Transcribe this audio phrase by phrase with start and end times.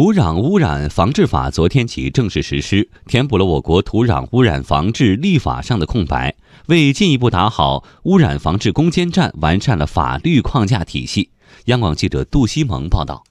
[0.00, 6.34] 土壤污染防治法昨天起正式实施，填补了我国土壤污染防治立法上的空白，
[6.68, 11.28] 为进一步打好污染防治攻坚战，完善了法律框架体系。
[11.66, 13.22] 央广记者杜西蒙报道。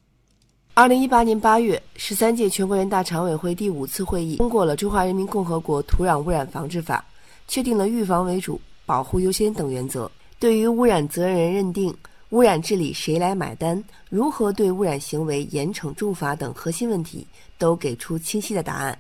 [0.75, 7.03] 二零一八年八月，十三届全国人大常委会第五次会议通过了《中华人民共和国土壤污染防治法》，
[7.51, 10.11] 确定了预防为主、保护优先等原则。
[10.37, 11.91] 对于污染责任人认定、
[12.29, 17.25] 污染治理谁来买单、如何对污染行为严惩重罚等核心问题，
[17.57, 18.95] 都给出清晰的答案。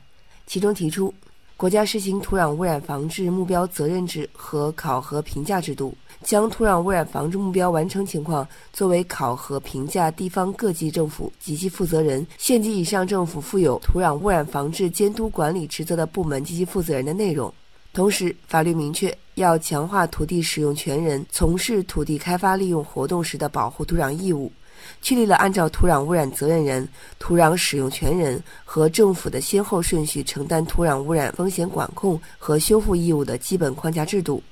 [0.47, 1.13] 其中提出，
[1.55, 5.95] 国家实行土壤污染防治目标责任制和考核评价制度。
[6.23, 17.53] 将土壤污染防治目标完成情况作为考核评价地方各级政府及其负责人、县级以上政府负有土壤污染防治监督管理职责的部门及其负责人的内容。
[17.93, 24.51] 同时，法律明确要强化土地使用权人从事土地开发利用活动时的保护土壤义务，
[25.01, 34.43] 确立了按照土壤污染责任人、土壤使用权人和政府的先后顺序承担土壤污染风险管控和修复义务的基本框架制度。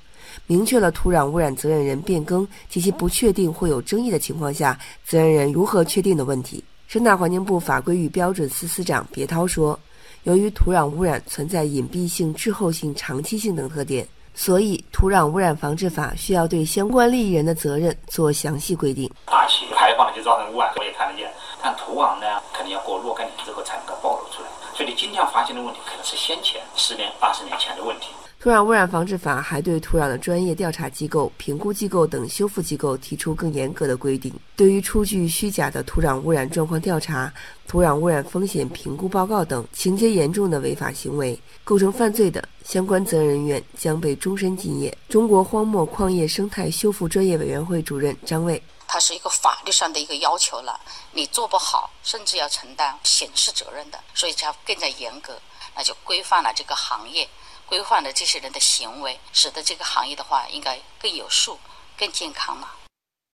[0.46, 6.62] 明确了土壤污染责任人变更及其不确定或有争议的情况下，责任人如何确定的问题。
[6.86, 9.78] 生态环境部法规与标准司司长别涛说
[10.24, 14.06] ：“由于土壤污染存在隐蔽性、滞后性、长期性等特点，
[14.38, 19.10] 所以土壤污染防治法需要对相关利益人的责任做详细规定。
[19.26, 21.28] 大气排放就造成污染，我也看得见。
[21.60, 34.32] 但土壤呢，肯定要过若干年之后才能够暴露出来，所以你今天发现的问题，可能是先前十年、二十年前的问题。”土壤污染防治法还对土壤的专业调查机构、评估机构等修复机构提出更严格的规定。
[34.54, 37.32] 对于出具虚假的土壤污染状况调查、
[37.66, 44.96] 土壤污染风险评估报告等情节严重的违法行为，构成犯罪的，相关责任人员将被终身禁业。
[45.08, 50.78] 中国荒漠矿业生态修复专业委员会主任张卫：“它是一个法律上的一个要求了，
[51.10, 55.36] 你做不好，甚至要承担刑事责任的，所以才更加严格，
[55.74, 57.28] 那就规范了这个行业。”
[57.68, 61.60] 规范了这些人的行为，使得这个行业的话应该更有数、
[61.98, 62.70] 更健康嘛。